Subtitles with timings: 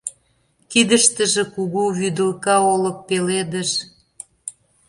[0.71, 3.69] Кидыштыже кугу вӱдылка олык пеледыш.